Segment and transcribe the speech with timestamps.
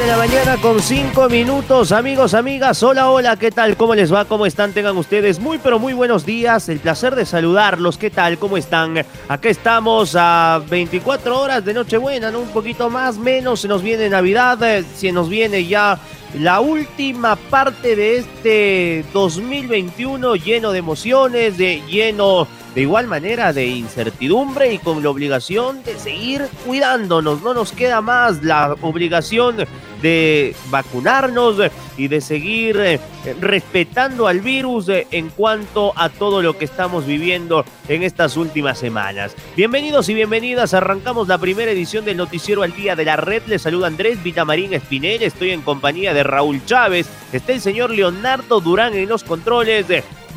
[0.00, 2.82] de la mañana con 5 minutos, amigos, amigas.
[2.82, 3.76] Hola, hola, ¿qué tal?
[3.76, 4.24] ¿Cómo les va?
[4.24, 4.72] ¿Cómo están?
[4.72, 6.70] Tengan ustedes muy, pero muy buenos días.
[6.70, 7.98] El placer de saludarlos.
[7.98, 8.38] ¿Qué tal?
[8.38, 9.04] ¿Cómo están?
[9.28, 12.40] Acá estamos a 24 horas de Nochebuena, ¿no?
[12.40, 13.60] Un poquito más, menos.
[13.60, 15.98] Se nos viene Navidad, eh, se nos viene ya
[16.38, 23.66] la última parte de este 2021 lleno de emociones, de lleno de igual manera de
[23.66, 27.42] incertidumbre y con la obligación de seguir cuidándonos.
[27.42, 29.56] No nos queda más la obligación
[30.02, 31.56] de vacunarnos
[31.96, 33.00] y de seguir eh,
[33.40, 38.78] respetando al virus eh, en cuanto a todo lo que estamos viviendo en estas últimas
[38.78, 39.34] semanas.
[39.56, 43.42] Bienvenidos y bienvenidas, arrancamos la primera edición del Noticiero al Día de la Red.
[43.46, 48.60] Les saluda Andrés Vitamarín Espinel, estoy en compañía de Raúl Chávez, está el señor Leonardo
[48.60, 49.86] Durán en los controles.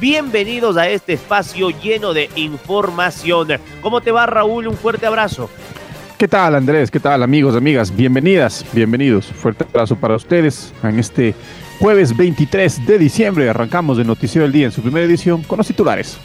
[0.03, 3.47] Bienvenidos a este espacio lleno de información.
[3.79, 4.67] ¿Cómo te va Raúl?
[4.67, 5.49] Un fuerte abrazo.
[6.17, 6.91] ¿Qué tal Andrés?
[6.91, 7.95] ¿Qué tal amigos, amigas?
[7.95, 9.27] Bienvenidas, bienvenidos.
[9.27, 11.33] Fuerte abrazo para ustedes en este
[11.79, 13.49] jueves 23 de diciembre.
[13.49, 16.17] Arrancamos el Noticiero del Día en su primera edición con los titulares.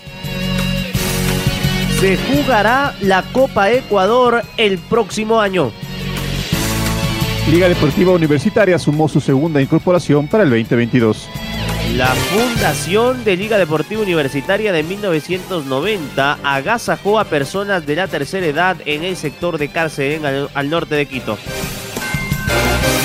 [2.01, 5.71] Se jugará la Copa Ecuador el próximo año.
[7.49, 11.29] Liga Deportiva Universitaria sumó su segunda incorporación para el 2022.
[11.97, 18.77] La Fundación de Liga Deportiva Universitaria de 1990 agasajó a personas de la tercera edad
[18.85, 21.39] en el sector de cárcel al, al norte de Quito.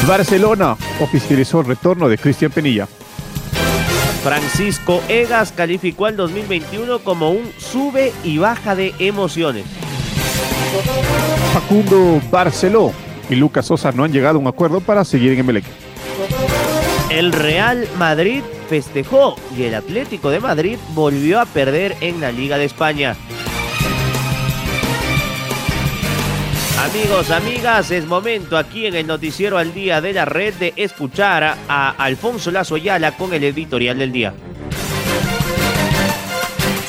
[0.07, 2.88] Barcelona oficializó el retorno de Cristian Penilla.
[4.22, 9.66] Francisco Egas calificó al 2021 como un sube y baja de emociones.
[11.53, 12.93] Facundo Barceló
[13.29, 15.66] y Lucas Sosa no han llegado a un acuerdo para seguir en Emelec.
[17.13, 22.57] El Real Madrid festejó y el Atlético de Madrid volvió a perder en la Liga
[22.57, 23.16] de España.
[26.79, 31.56] Amigos, amigas, es momento aquí en el Noticiero al Día de la Red de escuchar
[31.68, 34.34] a Alfonso Lazo Ayala con el editorial del día.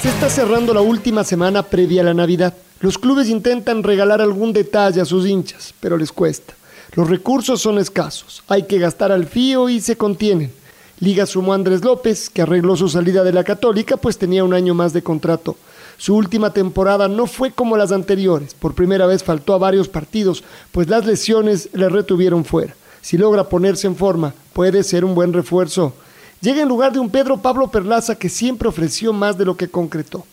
[0.00, 2.54] Se está cerrando la última semana previa a la Navidad.
[2.80, 6.54] Los clubes intentan regalar algún detalle a sus hinchas, pero les cuesta.
[6.94, 10.52] Los recursos son escasos, hay que gastar al fío y se contienen.
[11.00, 14.54] Liga sumó a Andrés López, que arregló su salida de la Católica, pues tenía un
[14.54, 15.56] año más de contrato.
[15.96, 18.54] Su última temporada no fue como las anteriores.
[18.54, 22.76] Por primera vez faltó a varios partidos, pues las lesiones le retuvieron fuera.
[23.00, 25.94] Si logra ponerse en forma, puede ser un buen refuerzo.
[26.40, 29.68] Llega en lugar de un Pedro Pablo Perlaza que siempre ofreció más de lo que
[29.68, 30.24] concretó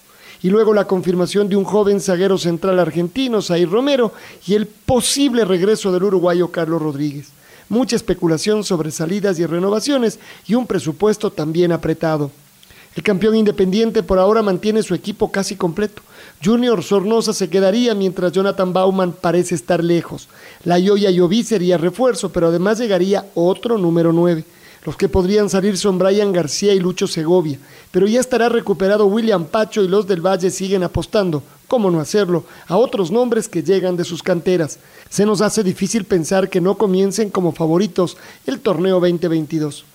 [0.43, 4.11] y luego la confirmación de un joven zaguero central argentino, Zair Romero,
[4.45, 7.27] y el posible regreso del uruguayo Carlos Rodríguez.
[7.69, 12.31] Mucha especulación sobre salidas y renovaciones y un presupuesto también apretado.
[12.95, 16.01] El campeón independiente por ahora mantiene su equipo casi completo.
[16.43, 20.27] Junior Sornosa se quedaría mientras Jonathan Bauman parece estar lejos.
[20.65, 24.43] La Yoya Yoví sería refuerzo, pero además llegaría otro número 9.
[24.83, 27.59] Los que podrían salir son Brian García y Lucho Segovia,
[27.91, 32.45] pero ya estará recuperado William Pacho y los del Valle siguen apostando, cómo no hacerlo,
[32.67, 34.79] a otros nombres que llegan de sus canteras.
[35.07, 39.85] Se nos hace difícil pensar que no comiencen como favoritos el torneo 2022.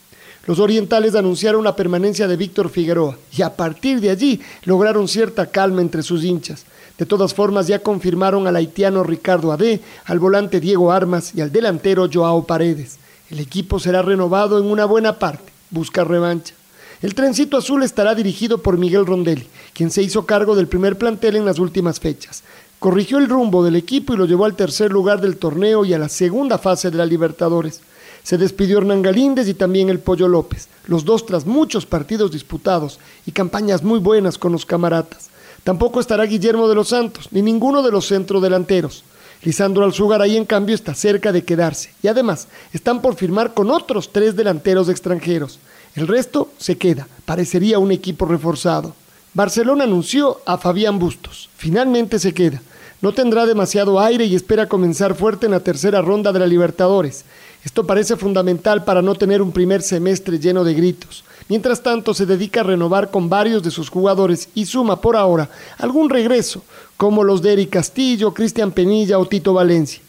[0.47, 5.47] Los orientales anunciaron la permanencia de Víctor Figueroa y a partir de allí lograron cierta
[5.47, 6.65] calma entre sus hinchas.
[6.97, 11.51] De todas formas ya confirmaron al haitiano Ricardo Ade, al volante Diego Armas y al
[11.51, 12.99] delantero Joao Paredes.
[13.29, 16.55] El equipo será renovado en una buena parte, busca revancha.
[17.03, 21.35] El trencito azul estará dirigido por Miguel Rondelli, quien se hizo cargo del primer plantel
[21.35, 22.45] en las últimas fechas.
[22.79, 25.99] Corrigió el rumbo del equipo y lo llevó al tercer lugar del torneo y a
[25.99, 27.81] la segunda fase de la Libertadores.
[28.23, 33.01] Se despidió Hernán Galíndez y también el Pollo López, los dos tras muchos partidos disputados
[33.27, 35.31] y campañas muy buenas con los camaratas.
[35.65, 39.03] Tampoco estará Guillermo de los Santos, ni ninguno de los centrodelanteros.
[39.47, 41.93] Lisandro Alzugaray, en cambio, está cerca de quedarse.
[42.03, 45.61] Y además, están por firmar con otros tres delanteros extranjeros.
[45.95, 47.07] El resto se queda.
[47.25, 48.97] Parecería un equipo reforzado.
[49.35, 51.49] Barcelona anunció a Fabián Bustos.
[51.57, 52.61] Finalmente se queda.
[53.01, 57.25] No tendrá demasiado aire y espera comenzar fuerte en la tercera ronda de la Libertadores.
[57.65, 61.23] Esto parece fundamental para no tener un primer semestre lleno de gritos.
[61.49, 65.49] Mientras tanto, se dedica a renovar con varios de sus jugadores y suma por ahora
[65.79, 66.63] algún regreso,
[66.97, 70.01] como los de Eric Castillo, Cristian Penilla o Tito Valencia.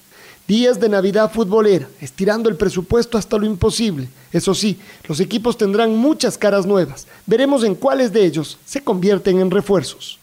[0.48, 4.08] Días de Navidad futbolera, estirando el presupuesto hasta lo imposible.
[4.32, 7.06] Eso sí, los equipos tendrán muchas caras nuevas.
[7.26, 10.20] Veremos en cuáles de ellos se convierten en refuerzos.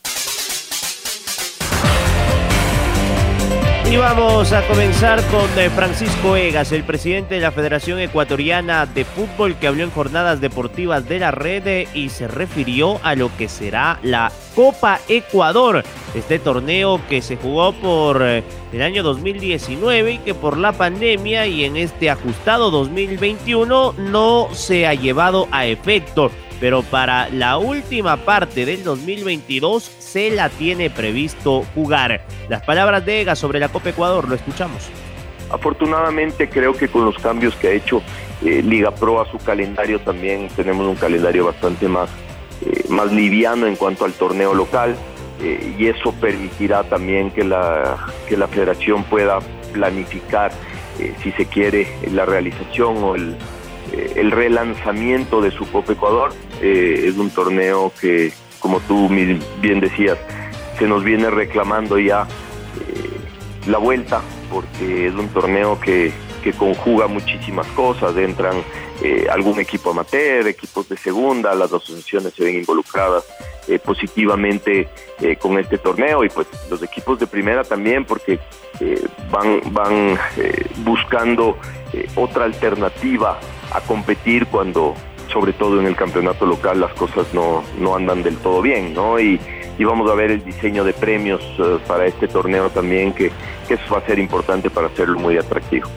[3.94, 9.04] Y vamos a comenzar con eh, Francisco Egas, el presidente de la Federación Ecuatoriana de
[9.04, 13.30] Fútbol, que habló en jornadas deportivas de la red eh, y se refirió a lo
[13.36, 18.42] que será la Copa Ecuador, este torneo que se jugó por eh,
[18.72, 24.88] el año 2019 y que por la pandemia y en este ajustado 2021 no se
[24.88, 31.64] ha llevado a efecto pero para la última parte del 2022 se la tiene previsto
[31.74, 32.24] jugar.
[32.48, 34.88] Las palabras de Ega sobre la Copa Ecuador, lo escuchamos.
[35.50, 38.02] Afortunadamente creo que con los cambios que ha hecho
[38.44, 42.10] eh, Liga Pro a su calendario también tenemos un calendario bastante más,
[42.64, 44.96] eh, más liviano en cuanto al torneo local
[45.42, 47.96] eh, y eso permitirá también que la,
[48.28, 49.38] que la federación pueda
[49.72, 50.52] planificar
[51.22, 53.36] si se quiere la realización o el,
[54.16, 56.32] el relanzamiento de su Copa Ecuador.
[56.60, 60.18] es un torneo que, como tú bien decías,
[60.78, 62.26] se nos viene reclamando ya
[63.66, 66.12] la vuelta porque es un torneo que,
[66.58, 68.62] conjuga muchísimas cosas, entran
[69.02, 73.24] eh, algún equipo amateur, equipos de segunda, las asociaciones se ven involucradas
[73.66, 74.86] eh, positivamente
[75.22, 78.38] eh, con este torneo y pues los equipos de primera también porque
[79.30, 80.18] van, van
[80.84, 81.56] buscando
[82.14, 83.38] otra alternativa
[83.72, 84.94] a competir cuando
[85.32, 89.18] sobre todo en el campeonato local las cosas no, no andan del todo bien, ¿no?
[89.18, 89.40] Y,
[89.78, 93.32] y vamos a ver el diseño de premios eh, para este torneo también, que,
[93.66, 95.88] que eso va a ser importante para hacerlo muy atractivo.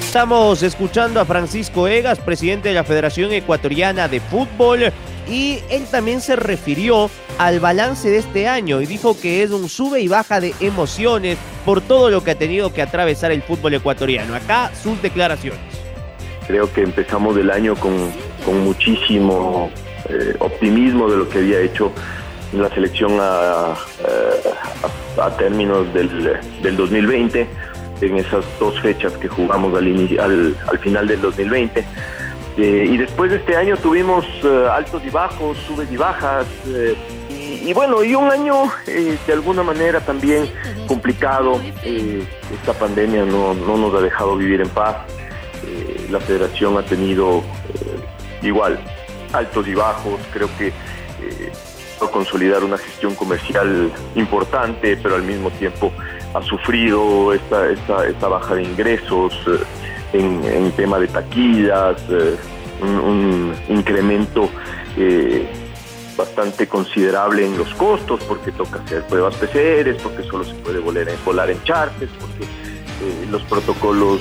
[0.00, 4.92] Estamos escuchando a Francisco Egas, presidente de la Federación Ecuatoriana de Fútbol,
[5.28, 9.68] y él también se refirió al balance de este año y dijo que es un
[9.68, 13.74] sube y baja de emociones por todo lo que ha tenido que atravesar el fútbol
[13.74, 14.34] ecuatoriano.
[14.34, 15.60] Acá sus declaraciones.
[16.46, 18.10] Creo que empezamos el año con
[18.44, 19.70] con muchísimo
[20.08, 21.92] eh, optimismo de lo que había hecho
[22.52, 23.74] la selección a,
[25.18, 27.46] a, términos del, del, 2020,
[28.02, 29.86] en esas dos fechas que jugamos al,
[30.20, 31.84] al, al final del 2020.
[32.56, 36.46] Eh, y después de este año tuvimos eh, altos y bajos, subes y bajas.
[37.28, 40.50] y, bueno, y un año de alguna manera también
[40.86, 41.60] complicado.
[41.82, 44.96] esta pandemia no, no, nos ha dejado vivir en paz.
[46.10, 47.42] la federación ha tenido
[48.42, 48.78] igual,
[49.32, 51.52] altos y bajos, creo que eh,
[52.10, 55.92] consolidar una gestión comercial importante, pero al mismo tiempo
[56.34, 59.32] ha sufrido esta, esta, esta baja de ingresos
[60.12, 62.36] eh, en, tema de taquillas, eh,
[62.82, 64.48] un, incremento
[64.96, 65.46] eh,
[66.16, 71.06] bastante considerable en los costos, porque toca hacer pruebas PCR, porque solo se puede volar
[71.24, 72.46] volar en chartes, porque
[73.30, 74.20] los protocolos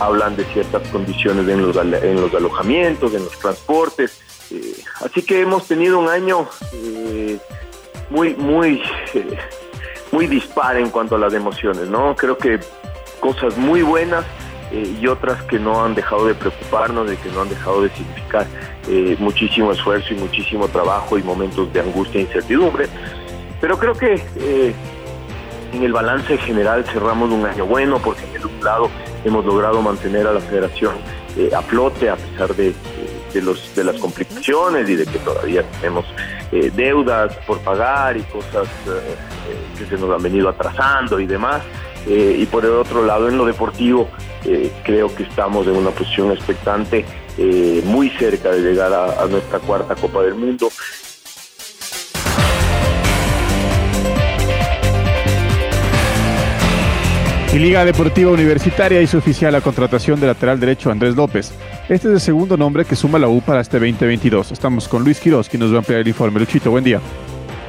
[0.00, 4.20] hablan de ciertas condiciones en los, en los alojamientos, en los transportes.
[4.50, 4.74] Eh,
[5.04, 7.38] así que hemos tenido un año eh,
[8.10, 8.82] muy, muy,
[9.14, 9.38] eh,
[10.12, 12.14] muy dispar en cuanto a las emociones, ¿no?
[12.16, 12.60] Creo que
[13.20, 14.24] cosas muy buenas
[14.70, 18.46] y otras que no han dejado de preocuparnos, de que no han dejado de significar
[19.18, 22.86] muchísimo esfuerzo y muchísimo trabajo y momentos de angustia e incertidumbre.
[23.60, 24.22] Pero creo que
[25.72, 28.90] en el balance general cerramos un año bueno porque en el lado
[29.24, 30.94] hemos logrado mantener a la federación
[31.36, 32.74] eh, a flote a pesar de,
[33.34, 36.06] los, de las complicaciones y de que todavía tenemos
[36.52, 41.62] eh, deudas por pagar y cosas eh, que se nos han venido atrasando y demás.
[42.08, 44.08] Y por el otro lado, en lo deportivo,
[44.84, 47.04] creo que estamos en una posición expectante,
[47.84, 50.68] muy cerca de llegar a nuestra cuarta Copa del Mundo
[57.50, 61.50] Y Liga Deportiva Universitaria hizo oficial la contratación de lateral derecho Andrés López.
[61.88, 64.52] Este es el segundo nombre que suma la U para este 2022.
[64.52, 66.40] Estamos con Luis Quiroz, quien nos va a ampliar el informe.
[66.40, 67.00] Luchito, buen día.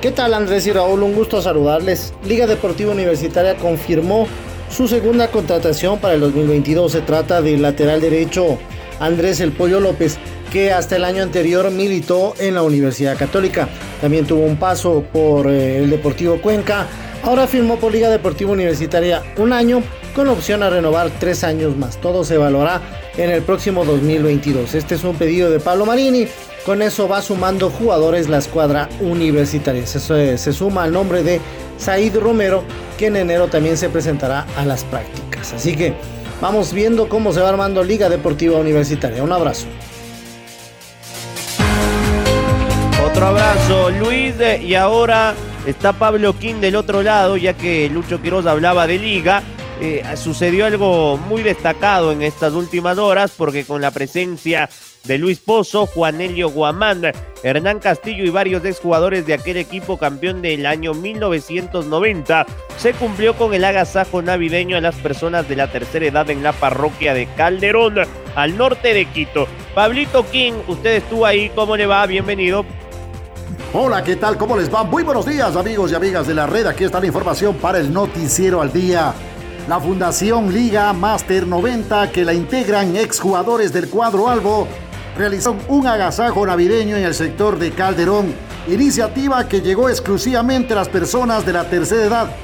[0.02, 1.04] ¿Qué tal Andrés y Raúl?
[1.04, 2.14] Un gusto saludarles.
[2.26, 4.28] Liga Deportiva Universitaria confirmó
[4.70, 6.90] su segunda contratación para el 2022.
[6.90, 8.58] Se trata del lateral derecho
[9.02, 10.18] Andrés El Pollo López,
[10.54, 13.68] que hasta el año anterior militó en la Universidad Católica.
[14.00, 16.88] También tuvo un paso por eh, el Deportivo Cuenca
[17.24, 19.84] Ahora firmó por Liga Deportiva Universitaria un año
[20.16, 22.00] con opción a renovar tres años más.
[22.00, 22.82] Todo se evaluará
[23.18, 24.74] en el próximo 2022.
[24.74, 26.28] Este es un pedido de Pablo Marini
[26.66, 29.86] Con eso va sumando jugadores la escuadra universitaria.
[29.86, 31.40] Se, suma al nombre de
[31.78, 32.64] Said Romero,
[32.98, 35.54] que en enero también se presentará a las prácticas.
[35.54, 35.94] Así que
[36.42, 39.24] vamos viendo cómo se va armando Liga Deportiva Universitaria.
[39.24, 39.68] Un abrazo.
[43.10, 44.36] Otro abrazo, Luis.
[44.62, 45.34] Y ahora
[45.66, 49.44] está Pablo King del otro lado, ya que Lucho Quiroz hablaba de liga.
[49.82, 54.70] Eh, sucedió algo muy destacado en estas últimas horas, porque con la presencia
[55.04, 57.02] de Luis Pozo, Juan Elio Guamán,
[57.44, 62.46] Hernán Castillo y varios exjugadores de aquel equipo campeón del año 1990,
[62.78, 66.54] se cumplió con el agasajo navideño a las personas de la tercera edad en la
[66.54, 67.96] parroquia de Calderón,
[68.36, 69.48] al norte de Quito.
[69.74, 72.06] Pablito King, usted estuvo ahí, ¿cómo le va?
[72.06, 72.66] Bienvenido.
[73.72, 74.36] Hola, ¿qué tal?
[74.38, 74.84] ¿Cómo les va?
[74.84, 76.66] Muy buenos días, amigos y amigas de la red.
[76.66, 79.14] Aquí está la información para el Noticiero al Día.
[79.68, 84.68] La Fundación Liga Master 90, que la integran exjugadores del cuadro Albo,
[85.20, 88.34] realizó un agasajo navideño en el sector de Calderón,
[88.70, 92.36] iniciativa que llegó exclusivamente a las personas de la tercera edad.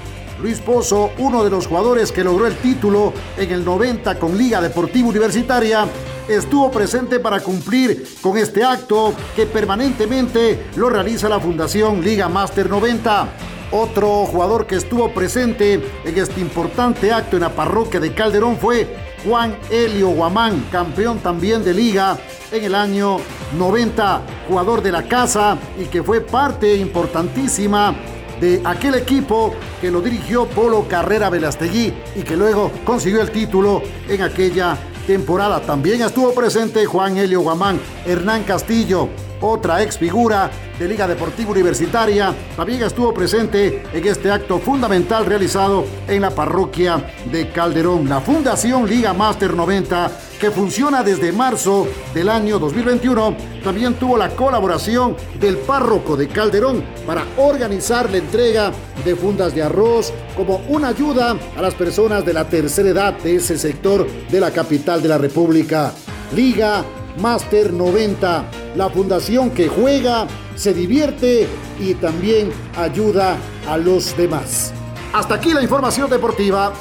[0.42, 4.60] Luis Pozo, uno de los jugadores que logró el título en el 90 con Liga
[4.60, 5.88] Deportiva Universitaria,
[6.28, 12.70] estuvo presente para cumplir con este acto que permanentemente lo realiza la Fundación Liga Master
[12.70, 13.30] 90.
[13.72, 19.05] Otro jugador que estuvo presente en este importante acto en la parroquia de Calderón fue
[19.26, 22.18] Juan Helio Guamán, campeón también de liga
[22.52, 23.18] en el año
[23.58, 27.96] 90, jugador de la casa y que fue parte importantísima
[28.40, 33.82] de aquel equipo que lo dirigió Polo Carrera Velastegui y que luego consiguió el título
[34.08, 34.78] en aquella
[35.08, 35.60] temporada.
[35.62, 39.10] También estuvo presente Juan Helio Guamán, Hernán Castillo,
[39.42, 45.86] otra ex figura de Liga Deportiva Universitaria, también estuvo presente en este acto fundamental realizado
[46.08, 48.10] en la parroquia de Calderón.
[48.10, 54.30] La Fundación Liga Master 90, que funciona desde marzo del año 2021, también tuvo la
[54.30, 58.72] colaboración del párroco de Calderón para organizar la entrega
[59.04, 63.36] de fundas de arroz como una ayuda a las personas de la tercera edad de
[63.36, 65.94] ese sector de la capital de la República.
[66.36, 66.84] Liga
[67.20, 68.46] Master 90,
[68.76, 71.48] la fundación que juega, se divierte
[71.80, 74.74] y también ayuda a los demás.
[75.14, 76.74] Hasta aquí la información deportiva.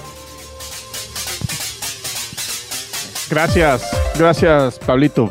[3.30, 3.82] Gracias,
[4.18, 5.30] gracias Pablito.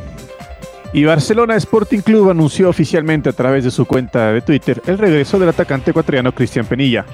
[0.94, 5.40] Y Barcelona Sporting Club anunció oficialmente a través de su cuenta de Twitter el regreso
[5.40, 7.06] del atacante ecuatoriano Cristian Penilla.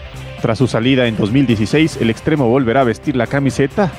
[0.42, 3.92] Tras su salida en 2016, el extremo volverá a vestir la camiseta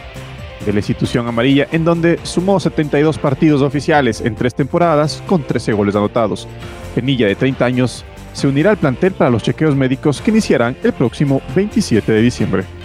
[0.65, 5.73] de la institución amarilla, en donde sumó 72 partidos oficiales en tres temporadas con 13
[5.73, 6.47] goles anotados.
[6.95, 10.93] Penilla, de 30 años, se unirá al plantel para los chequeos médicos que iniciarán el
[10.93, 12.80] próximo 27 de diciembre.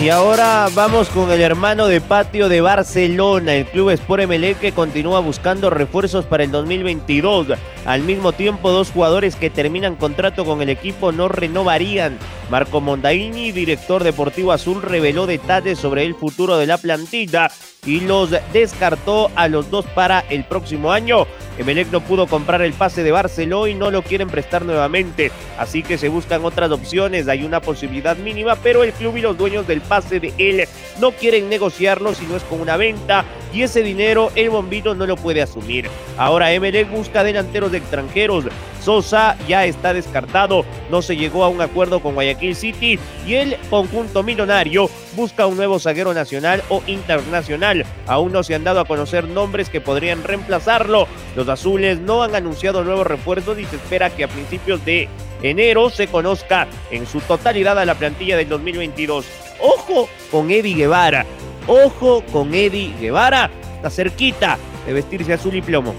[0.00, 4.70] Y ahora vamos con el hermano de patio de Barcelona, el club Sport Emelec que
[4.70, 7.48] continúa buscando refuerzos para el 2022.
[7.84, 12.16] Al mismo tiempo, dos jugadores que terminan contrato con el equipo no renovarían.
[12.48, 17.50] Marco Mondaini, director deportivo azul, reveló detalles sobre el futuro de la plantilla
[17.84, 21.26] y los descartó a los dos para el próximo año.
[21.58, 25.82] Emelec no pudo comprar el pase de Barcelona y no lo quieren prestar nuevamente, así
[25.82, 27.28] que se buscan otras opciones.
[27.28, 30.68] Hay una posibilidad mínima, pero el club y los dueños del pase de él
[31.00, 35.06] no quieren negociarlo si no es con una venta y ese dinero el bombino no
[35.06, 35.88] lo puede asumir.
[36.16, 38.44] Ahora Emelec busca delanteros de extranjeros.
[38.82, 43.56] Sosa ya está descartado, no se llegó a un acuerdo con Guayaquil City y el
[43.70, 47.84] conjunto millonario busca un nuevo zaguero nacional o internacional.
[48.06, 51.06] Aún no se han dado a conocer nombres que podrían reemplazarlo.
[51.36, 55.08] Los azules no han anunciado nuevos refuerzos y se espera que a principios de
[55.42, 59.47] enero se conozca en su totalidad a la plantilla del 2022.
[59.60, 61.24] Ojo con Eddie Guevara.
[61.66, 63.50] Ojo con Eddie Guevara.
[63.76, 65.94] Está cerquita de vestirse azul y plomo.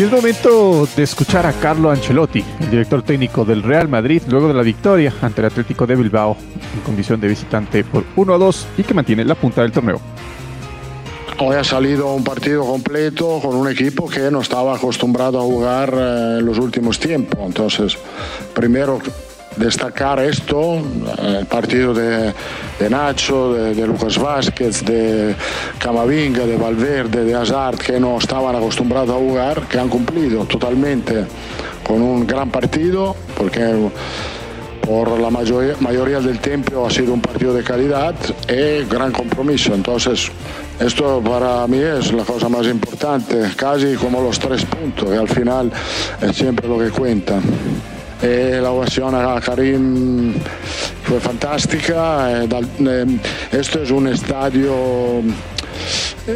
[0.00, 4.48] Y es momento de escuchar a Carlo Ancelotti, el director técnico del Real Madrid, luego
[4.48, 6.38] de la victoria ante el Atlético de Bilbao
[6.74, 10.00] en condición de visitante por 1 a 2 y que mantiene la punta del torneo.
[11.42, 15.88] Hoy ha salido un partido completo con un equipo que no estaba acostumbrado a jugar
[15.96, 17.40] eh, en los últimos tiempos.
[17.42, 17.96] Entonces,
[18.52, 18.98] primero
[19.56, 20.82] destacar esto,
[21.18, 22.34] el partido de,
[22.90, 25.34] Nacho, de, Lucas Vázquez, de
[25.78, 31.24] Camavinga, de Valverde, de Hazard, que no estaban acostumbrados a jugar, que han cumplido totalmente
[31.82, 33.90] con un gran partido, porque
[34.90, 38.12] por la mayoría, mayoría del tiempo ha sido un partido de calidad
[38.48, 39.72] y gran compromiso.
[39.72, 40.32] Entonces,
[40.80, 45.28] esto para mí es la cosa más importante, casi como los tres puntos, que al
[45.28, 45.70] final
[46.20, 47.38] es siempre lo que cuenta.
[48.20, 50.34] e la ovación a Karim
[51.04, 52.42] fue fantástica.
[53.52, 55.22] Esto es un estadio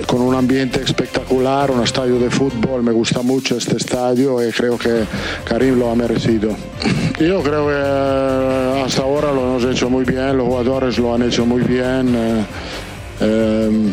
[0.07, 2.83] con un ambiente espectacular, un estadio de fútbol.
[2.83, 5.05] Me gusta mucho este estadio y creo que
[5.45, 6.57] Karim lo ha merecido.
[7.19, 11.47] Yo creo que hasta ahora lo hemos hecho muy bien, los jugadores lo han hecho
[11.47, 12.15] muy bien.
[12.15, 12.45] Eh,
[13.21, 13.93] eh,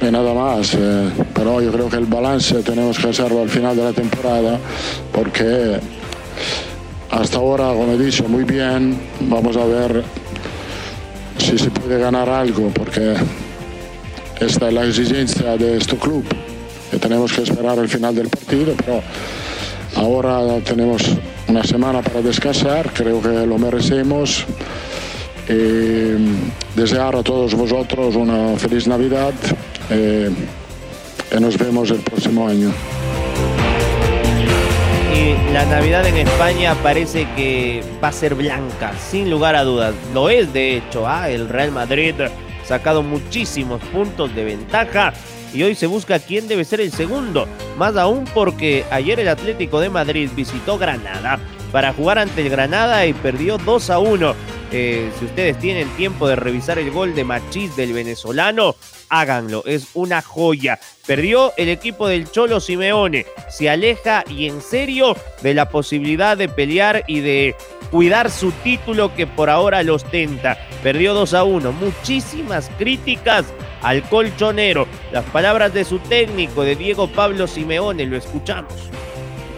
[0.00, 3.76] y nada más, eh, pero yo creo que el balance tenemos que hacerlo al final
[3.76, 4.58] de la temporada
[5.12, 5.78] porque
[7.10, 8.98] hasta ahora, como he dicho, muy bien.
[9.20, 10.02] Vamos a ver
[11.38, 13.14] si se puede ganar algo porque
[14.44, 16.24] esta es la exigencia de este club,
[16.90, 19.02] que tenemos que esperar el final del partido, pero
[19.96, 21.02] ahora tenemos
[21.48, 24.44] una semana para descansar, creo que lo merecemos.
[25.48, 26.14] Y
[26.76, 29.34] desear a todos vosotros una feliz Navidad
[29.90, 30.30] eh,
[31.36, 32.72] y nos vemos el próximo año.
[35.52, 39.94] La Navidad en España parece que va a ser blanca, sin lugar a dudas.
[40.14, 41.28] Lo es, de hecho, ¿ah?
[41.28, 42.14] el Real Madrid
[42.72, 45.12] sacado muchísimos puntos de ventaja
[45.52, 49.78] y hoy se busca quién debe ser el segundo, más aún porque ayer el Atlético
[49.78, 51.38] de Madrid visitó Granada
[51.70, 54.34] para jugar ante el Granada y perdió 2 a 1.
[54.74, 58.74] Eh, si ustedes tienen tiempo de revisar el gol de Machís del venezolano,
[59.10, 60.80] háganlo, es una joya.
[61.06, 66.48] Perdió el equipo del Cholo Simeone, se aleja y en serio de la posibilidad de
[66.48, 67.54] pelear y de
[67.90, 70.56] cuidar su título que por ahora lo ostenta.
[70.82, 73.44] Perdió 2 a 1, muchísimas críticas
[73.82, 74.86] al colchonero.
[75.12, 78.72] Las palabras de su técnico, de Diego Pablo Simeone, lo escuchamos.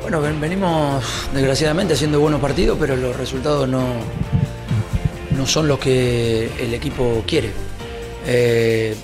[0.03, 3.87] Bueno, venimos desgraciadamente haciendo buenos partidos, pero los resultados no,
[5.37, 7.51] no son los que el equipo quiere.
[8.27, 8.95] Eh,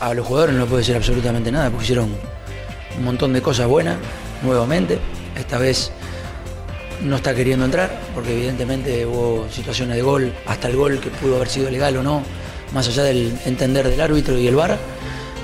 [0.00, 2.10] a los jugadores no les puedo decir absolutamente nada, porque hicieron
[2.96, 3.96] un montón de cosas buenas
[4.42, 4.98] nuevamente.
[5.36, 5.92] Esta vez
[7.02, 11.36] no está queriendo entrar, porque evidentemente hubo situaciones de gol, hasta el gol que pudo
[11.36, 12.22] haber sido legal o no,
[12.72, 14.76] más allá del entender del árbitro y el VAR.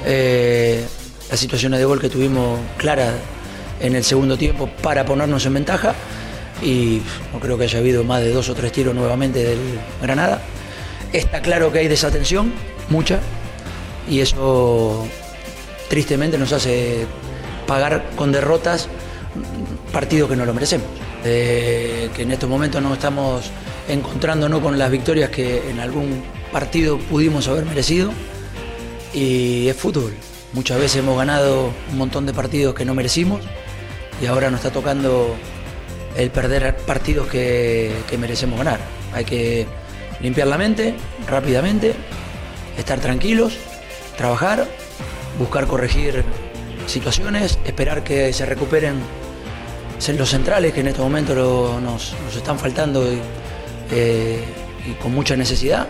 [0.04, 0.84] Eh,
[1.30, 3.14] las situaciones de gol que tuvimos claras
[3.80, 5.94] en el segundo tiempo para ponernos en ventaja
[6.62, 9.58] y no creo que haya habido más de dos o tres tiros nuevamente del
[10.00, 10.42] Granada.
[11.12, 12.52] Está claro que hay desatención,
[12.88, 13.20] mucha,
[14.08, 15.06] y eso
[15.88, 17.06] tristemente nos hace
[17.66, 18.88] pagar con derrotas
[19.92, 20.86] partidos que no lo merecemos.
[21.22, 23.50] que en estos momentos no estamos
[23.88, 28.12] encontrándonos con las victorias que en algún partido pudimos haber merecido
[29.12, 30.12] y es fútbol.
[30.52, 33.40] Muchas veces hemos ganado un montón de partidos que no merecimos
[34.22, 35.34] y ahora nos está tocando
[36.16, 38.80] el perder partidos que, que merecemos ganar.
[39.12, 39.66] Hay que
[40.20, 40.94] limpiar la mente
[41.26, 41.94] rápidamente,
[42.78, 43.58] estar tranquilos
[44.16, 44.66] trabajar,
[45.38, 46.24] buscar corregir
[46.86, 49.00] situaciones, esperar que se recuperen
[50.18, 53.04] los centrales que en estos momentos nos, están faltando
[53.90, 54.44] eh,
[54.86, 55.86] y, con mucha necesidad.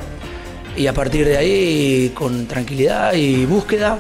[0.77, 3.99] Y a partir de ahí, con tranquilidad y búsqueda,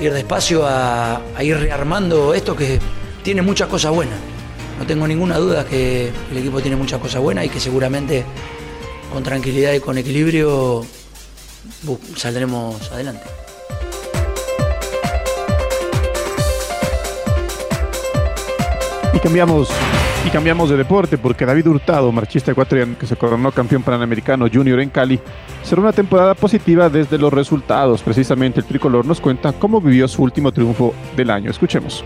[0.00, 2.78] ir despacio a, a ir rearmando esto que
[3.22, 4.18] tiene muchas cosas buenas.
[4.80, 8.24] No tengo ninguna duda que el equipo tiene muchas cosas buenas y que seguramente
[9.12, 10.86] con tranquilidad y con equilibrio
[12.16, 13.24] saldremos adelante.
[19.12, 19.68] Y cambiamos,
[20.26, 24.80] y cambiamos de deporte porque David Hurtado, marchista ecuatoriano que se coronó campeón panamericano junior
[24.80, 25.20] en Cali,
[25.62, 28.00] será una temporada positiva desde los resultados.
[28.00, 31.50] Precisamente el tricolor nos cuenta cómo vivió su último triunfo del año.
[31.50, 32.02] Escuchemos.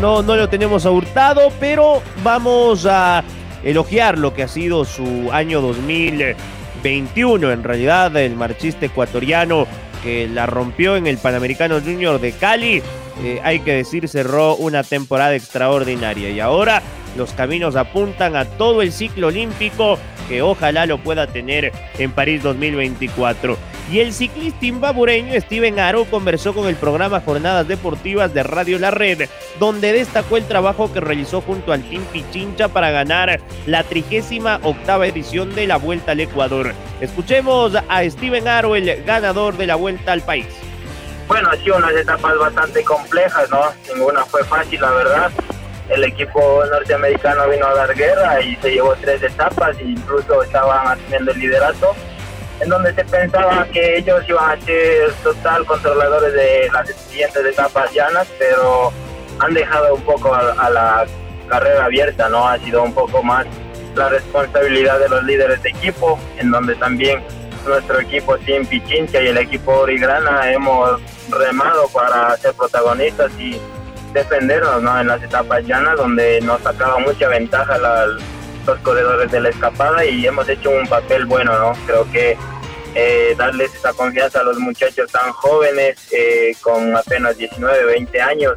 [0.00, 3.22] No, no lo tenemos a Hurtado, pero vamos a
[3.62, 7.52] elogiar lo que ha sido su año 2021.
[7.52, 9.66] En realidad, el marchista ecuatoriano
[10.02, 12.82] que la rompió en el Panamericano Junior de Cali,
[13.22, 16.30] eh, hay que decir, cerró una temporada extraordinaria.
[16.30, 16.82] Y ahora
[17.16, 19.98] los caminos apuntan a todo el ciclo olímpico
[20.28, 23.56] que ojalá lo pueda tener en París 2024.
[23.92, 28.90] Y el ciclista imbabureño Steven Aro conversó con el programa Jornadas Deportivas de Radio La
[28.90, 29.28] Red,
[29.60, 35.06] donde destacó el trabajo que realizó junto al Team Pichincha para ganar la trigésima octava
[35.06, 36.72] edición de la Vuelta al Ecuador.
[37.00, 40.46] Escuchemos a Steven Aro, el ganador de la Vuelta al país.
[41.28, 43.62] Bueno, ha sido unas etapas bastante complejas, ¿no?
[43.94, 45.30] Ninguna fue fácil, la verdad.
[45.88, 50.88] El equipo norteamericano vino a dar guerra y se llevó tres etapas e incluso estaban
[50.88, 51.94] asumiendo el liderato
[52.60, 57.92] en donde se pensaba que ellos iban a ser total controladores de las siguientes etapas
[57.92, 58.92] llanas, pero
[59.40, 61.04] han dejado un poco a, la
[61.48, 62.46] carrera abierta, ¿no?
[62.48, 63.46] Ha sido un poco más
[63.94, 67.22] la responsabilidad de los líderes de equipo, en donde también
[67.66, 73.58] nuestro equipo Team Pichincha y el equipo Origrana hemos remado para ser protagonistas y
[74.14, 74.98] defendernos ¿no?
[74.98, 78.06] en las etapas llanas donde nos sacaba mucha ventaja la,
[78.66, 81.72] los corredores de la escapada y hemos hecho un papel bueno, ¿no?
[81.86, 82.38] Creo que
[82.94, 88.56] eh, darles esa confianza a los muchachos tan jóvenes, eh, con apenas 19, 20 años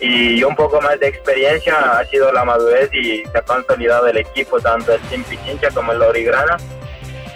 [0.00, 4.18] y un poco más de experiencia ha sido la madurez y se ha consolidado el
[4.18, 6.56] equipo, tanto el Team Pichincha como el Lorigrana,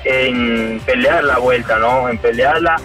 [0.05, 2.09] en pelear la vuelta, ¿no?
[2.09, 2.77] En pelearla,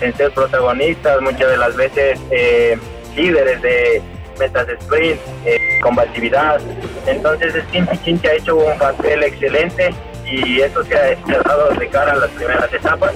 [0.00, 2.78] en ser protagonistas, muchas de las veces eh,
[3.14, 4.02] líderes de
[4.38, 6.60] metas de sprint, eh, combatividad.
[7.06, 7.88] Entonces el Team
[8.24, 9.94] ha hecho un papel excelente
[10.26, 13.12] y eso se ha, dado de cara a las primeras etapas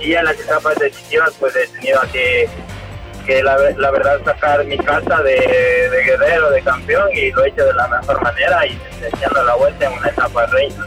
[0.00, 2.48] y a las etapas decisivas pues he tenido que,
[3.26, 5.34] que la, la verdad sacar mi casa de,
[5.90, 9.54] de, guerrero, de campeón y lo he hecho de la mejor manera y echando la
[9.54, 10.86] vuelta en una etapa reina.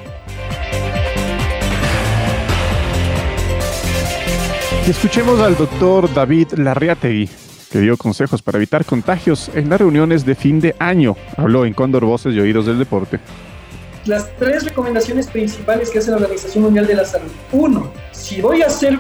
[4.88, 7.30] Escuchemos al doctor David Larriategui,
[7.72, 11.16] que dio consejos para evitar contagios en las reuniones de fin de año.
[11.36, 13.20] Habló en Cóndor Voces y Oídos del Deporte.
[14.06, 17.30] Las tres recomendaciones principales que hace la Organización Mundial de la Salud.
[17.52, 18.98] Uno, si voy a hacer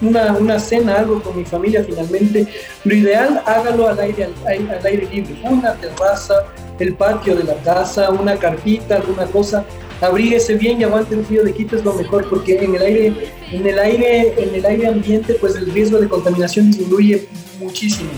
[0.00, 2.46] una, una cena, algo con mi familia finalmente,
[2.84, 5.38] lo ideal hágalo al aire, al, al aire libre.
[5.44, 6.34] Una terraza,
[6.78, 9.66] el patio de la casa, una carpita, alguna cosa
[10.00, 13.32] abríguese bien y aguante el frío de Quito es lo mejor porque en el aire
[13.50, 17.26] en el aire en el aire ambiente pues el riesgo de contaminación disminuye
[17.58, 18.10] muchísimo.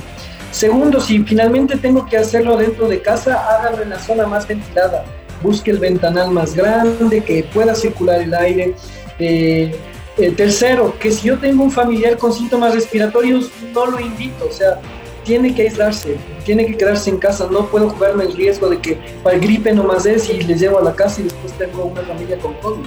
[0.51, 5.05] Segundo si finalmente tengo que hacerlo dentro de casa hágalo en la zona más ventilada.
[5.43, 8.75] Busque el ventanal más grande que pueda circular el aire.
[9.19, 9.75] Eh,
[10.19, 14.47] eh, tercero que si yo tengo un familiar con síntomas respiratorios no lo invito.
[14.47, 14.81] O sea
[15.25, 18.99] tiene que aislarse, tiene que quedarse en casa, no puedo jugarme el riesgo de que
[19.23, 22.39] para gripe nomás es y les llevo a la casa y después tengo una familia
[22.39, 22.85] con COVID.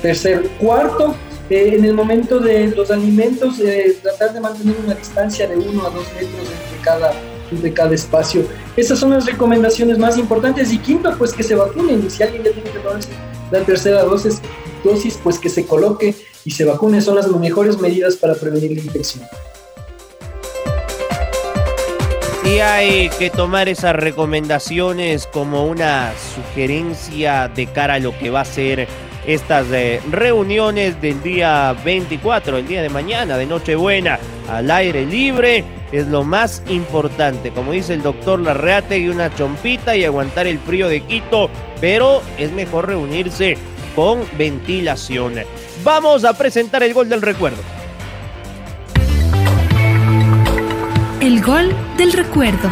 [0.00, 1.14] Tercer, cuarto,
[1.50, 5.86] eh, en el momento de los alimentos, eh, tratar de mantener una distancia de uno
[5.86, 7.12] a dos metros entre cada,
[7.50, 8.42] entre cada espacio.
[8.76, 10.72] Esas son las recomendaciones más importantes.
[10.72, 12.10] Y quinto, pues que se vacunen.
[12.10, 13.08] Si alguien ya tiene que tomarse
[13.50, 14.42] la tercera dosis,
[14.84, 17.00] dosis, pues que se coloque y se vacune.
[17.00, 19.24] Son las mejores medidas para prevenir la infección.
[22.48, 28.40] Y hay que tomar esas recomendaciones como una sugerencia de cara a lo que va
[28.40, 28.88] a ser
[29.26, 35.62] estas eh, reuniones del día 24, el día de mañana, de Nochebuena, al aire libre.
[35.92, 40.58] Es lo más importante, como dice el doctor Larreate, y una chompita y aguantar el
[40.58, 41.50] frío de Quito,
[41.82, 43.58] pero es mejor reunirse
[43.94, 45.34] con ventilación.
[45.84, 47.77] Vamos a presentar el gol del recuerdo.
[51.28, 52.70] El gol del recuerdo.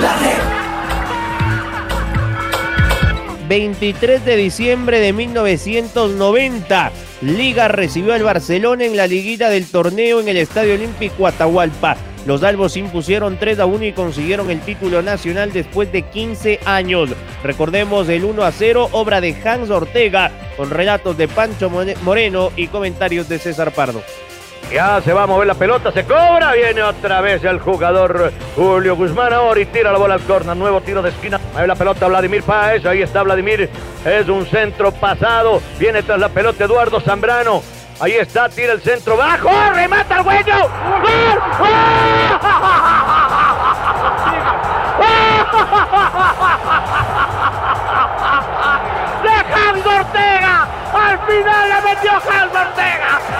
[0.00, 0.16] La
[3.46, 6.90] 23 de diciembre de 1990.
[7.20, 11.96] Liga recibió al Barcelona en la liguilla del torneo en el Estadio Olímpico Atahualpa.
[12.26, 17.10] Los albos impusieron 3 a 1 y consiguieron el título nacional después de 15 años.
[17.44, 21.70] Recordemos el 1 a 0, obra de Hans Ortega, con relatos de Pancho
[22.02, 24.02] Moreno y comentarios de César Pardo.
[24.70, 28.96] Ya se va a mover la pelota, se cobra, viene otra vez el jugador Julio
[28.96, 32.08] Guzmán ahora y tira la bola al corner, nuevo tiro de esquina, mueve la pelota
[32.08, 33.68] Vladimir Páez, ahí está Vladimir,
[34.04, 37.62] es un centro pasado, viene tras la pelota Eduardo Zambrano,
[38.00, 40.24] ahí está, tira el centro bajo, remata el
[49.22, 50.51] ¡De Ortega!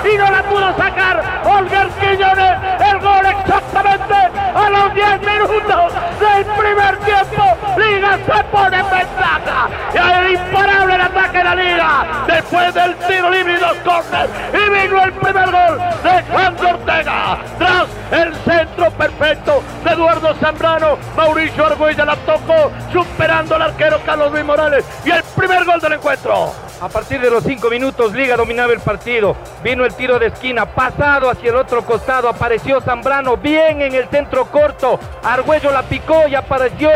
[0.05, 2.59] Y no la pudo sacar Olger Quiñones.
[2.81, 4.14] El gol exactamente
[4.55, 7.57] a los 10 minutos del primer tiempo.
[7.76, 9.68] Liga se pone en ventaja.
[9.94, 12.07] Y hay imparable el ataque de la Liga.
[12.26, 14.31] Después del tiro libre y dos corners.
[14.52, 17.38] Y vino el primer gol de Hans Ortega.
[17.59, 20.98] Tras el centro perfecto de Eduardo Zambrano.
[21.16, 24.85] Mauricio Argüella la tocó superando al arquero Carlos Luis Morales.
[25.05, 26.71] Y el primer gol del encuentro.
[26.83, 29.37] A partir de los cinco minutos, Liga dominaba el partido.
[29.62, 32.29] Vino el tiro de esquina, pasado hacia el otro costado.
[32.29, 34.99] Apareció Zambrano bien en el centro corto.
[35.23, 36.90] Argüello la picó y apareció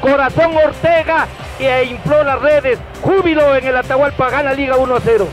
[0.00, 1.26] Corazón Ortega
[1.58, 2.78] que infló las redes.
[3.02, 5.28] Júbilo en el Atahualpa, gana Liga 1 a 0.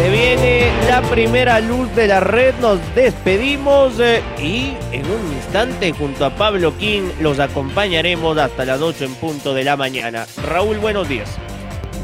[0.00, 5.92] Se viene la primera luz de la red, nos despedimos eh, y en un instante
[5.92, 10.24] junto a Pablo King los acompañaremos hasta las 8 en punto de la mañana.
[10.42, 11.28] Raúl, buenos días.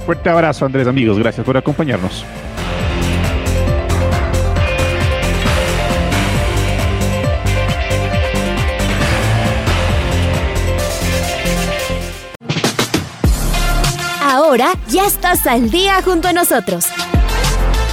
[0.04, 2.26] Fuerte abrazo Andrés amigos, gracias por acompañarnos.
[14.36, 16.86] ahora ya estás al día junto a nosotros.